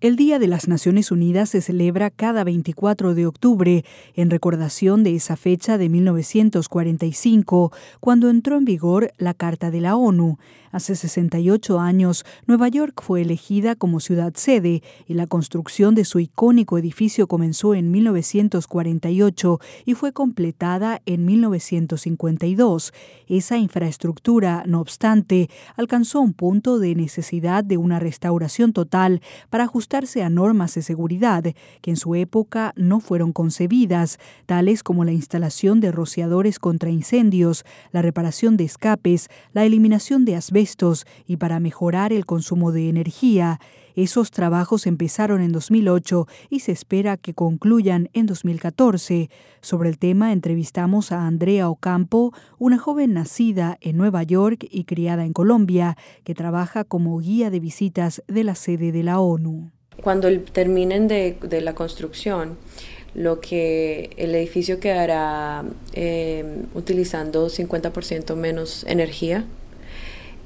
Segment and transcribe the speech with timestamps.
[0.00, 5.16] El Día de las Naciones Unidas se celebra cada 24 de octubre en recordación de
[5.16, 10.38] esa fecha de 1945, cuando entró en vigor la Carta de la ONU.
[10.70, 16.20] Hace 68 años, Nueva York fue elegida como ciudad sede y la construcción de su
[16.20, 22.92] icónico edificio comenzó en 1948 y fue completada en 1952.
[23.28, 30.22] Esa infraestructura, no obstante, alcanzó un punto de necesidad de una restauración total para ajustarse
[30.22, 31.42] a normas de seguridad
[31.80, 37.64] que en su época no fueron concebidas, tales como la instalación de rociadores contra incendios,
[37.90, 43.60] la reparación de escapes, la eliminación de asbestos, y para mejorar el consumo de energía.
[43.94, 49.30] Esos trabajos empezaron en 2008 y se espera que concluyan en 2014.
[49.62, 55.24] Sobre el tema entrevistamos a Andrea Ocampo, una joven nacida en Nueva York y criada
[55.24, 59.72] en Colombia, que trabaja como guía de visitas de la sede de la ONU.
[60.08, 62.56] Cuando terminen de, la construcción,
[63.14, 69.44] lo que el edificio quedará eh, utilizando 50% menos energía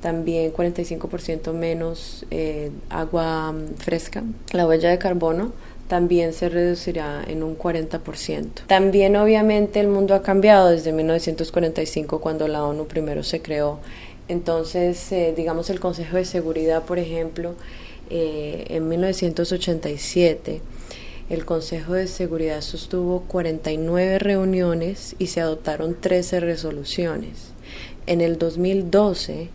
[0.00, 4.22] también 45% menos eh, agua mm, fresca.
[4.52, 5.52] La huella de carbono
[5.88, 8.64] también se reducirá en un 40%.
[8.66, 13.78] También obviamente el mundo ha cambiado desde 1945 cuando la ONU primero se creó.
[14.26, 17.56] Entonces, eh, digamos, el Consejo de Seguridad, por ejemplo,
[18.10, 20.60] eh, en 1987,
[21.30, 27.52] el Consejo de Seguridad sostuvo 49 reuniones y se adoptaron 13 resoluciones.
[28.06, 29.48] En el 2012,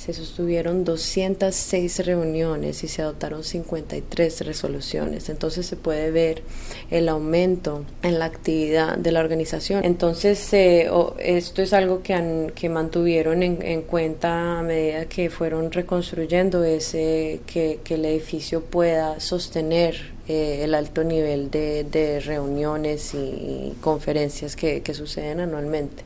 [0.00, 5.28] se sostuvieron 206 reuniones y se adoptaron 53 resoluciones.
[5.28, 6.42] Entonces se puede ver
[6.90, 9.84] el aumento en la actividad de la organización.
[9.84, 16.64] Entonces esto es algo que, han, que mantuvieron en, cuenta a medida que fueron reconstruyendo
[16.64, 24.94] ese, que, el edificio pueda sostener eh, el alto nivel de, reuniones y, conferencias que
[24.94, 26.04] suceden anualmente.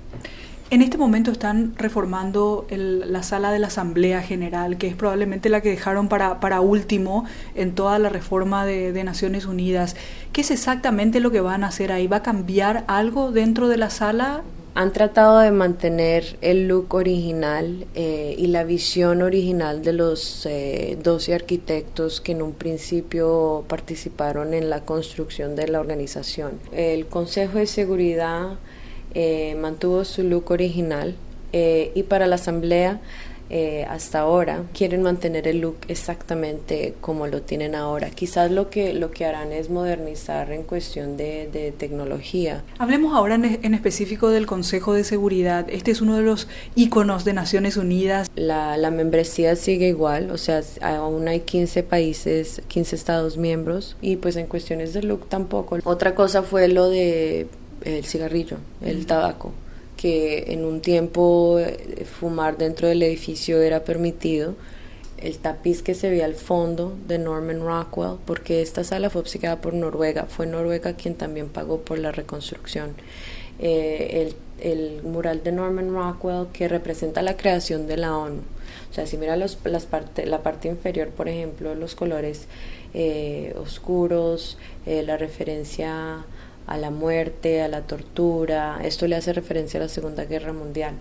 [0.75, 5.61] En este momento están reformando la sala de la Asamblea General, que es probablemente la
[5.61, 7.25] que dejaron para, para último
[7.55, 9.95] en toda la reforma de, Naciones Unidas.
[10.33, 12.09] ¿Qué es exactamente lo que van a hacer ahí?
[12.09, 14.43] ¿Va a cambiar algo dentro de la sala?
[14.75, 21.31] Han tratado de mantener el look original eh, y la visión original de los 12
[21.31, 26.59] eh, arquitectos que en un principio participaron en la construcción de la organización.
[26.73, 28.59] El Consejo de Seguridad
[29.15, 31.15] eh, mantuvo su look original
[31.53, 33.01] eh, y para la asamblea
[33.51, 38.09] eh, hasta ahora quieren mantener el look exactamente como lo tienen ahora.
[38.11, 42.65] Quizás lo que, lo que harán es modernizar en cuestión de, tecnología.
[42.79, 45.67] Hablemos ahora en, en, específico del Consejo de Seguridad.
[45.69, 48.31] Este es uno de los iconos de Naciones Unidas.
[48.35, 54.17] La, la membresía sigue igual, o sea, aún hay 15 países, 15 estados miembros y
[54.17, 55.79] pues en cuestiones de look tampoco.
[55.85, 57.47] Otra cosa fue lo de
[57.83, 59.53] el cigarrillo, el tabaco,
[59.97, 64.55] que en un tiempo eh, fumar dentro del edificio era permitido.
[65.17, 69.61] El tapiz que se ve al fondo de Norman Rockwell, porque esta sala fue obsequiada
[69.61, 72.95] por Noruega, fue Noruega quien también pagó por la reconstrucción.
[73.59, 78.41] Eh, el, mural de Norman Rockwell que representa la creación de la ONU.
[78.91, 82.47] O sea, si mira los, las parte, la parte inferior, por ejemplo, los colores
[82.95, 86.25] eh, oscuros, la referencia
[86.67, 88.79] a la muerte, a la tortura.
[88.83, 90.95] Esto le hace referencia a la Segunda Guerra Mundial.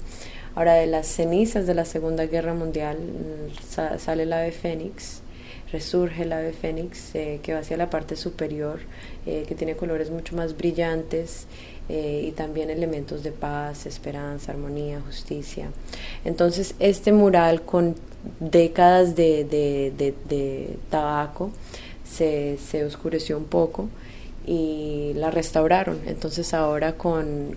[0.56, 5.22] Ahora, de las cenizas de la Segunda Guerra Mundial mm, sale el ave fénix,
[5.72, 8.80] resurge el ave fénix eh, que va hacia la parte superior,
[9.26, 11.48] eh, que tiene colores mucho más brillantes
[11.90, 15.70] eh, y también elementos de paz, esperanza, armonía, justicia.
[16.24, 17.96] Entonces, este mural con
[18.40, 21.52] décadas de, de, tabaco
[22.06, 23.90] se, se oscureció un poco
[24.46, 26.00] y la restauraron.
[26.06, 27.56] Entonces ahora con,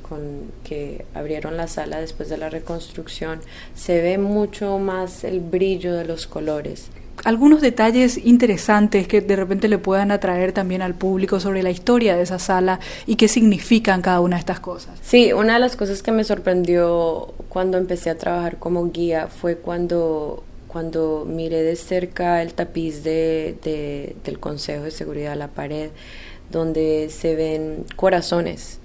[0.64, 3.40] que abrieron la sala después de la reconstrucción
[3.74, 6.88] se ve mucho más el brillo de los colores.
[7.24, 12.14] Algunos detalles interesantes que de repente le puedan atraer también al público sobre la historia
[12.14, 14.98] de esa sala y qué significan cada una de estas cosas.
[15.02, 19.56] Sí, una de las cosas que me sorprendió cuando empecé a trabajar como guía fue
[19.56, 20.44] cuando
[20.76, 23.56] cuando miré de cerca el tapiz de,
[24.22, 25.88] del Consejo de Seguridad, la pared,
[26.50, 28.78] donde se ven corazones.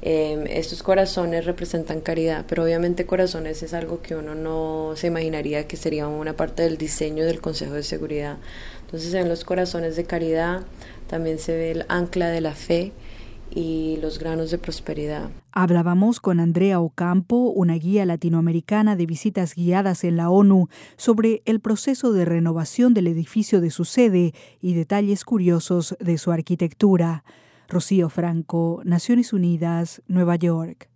[0.00, 5.66] Em, estos corazones representan caridad, pero obviamente corazones es algo que uno no se imaginaría
[5.66, 8.36] que sería una parte del diseño del Consejo de Seguridad.
[8.84, 10.62] Entonces ven los corazones de caridad,
[11.08, 12.92] también se ve el ancla de la fe
[13.58, 15.30] y los granos de prosperidad.
[15.50, 21.58] Hablábamos con Andrea Ocampo, una guía latinoamericana de visitas guiadas en la ONU, sobre el
[21.58, 27.24] proceso de renovación del edificio de su sede y detalles curiosos de su arquitectura.
[27.68, 30.88] Rocío Franco, Naciones Unidas, Nueva York.